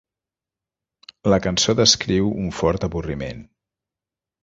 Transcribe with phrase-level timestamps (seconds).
[1.33, 3.49] La cançó descriu un fort avorriment.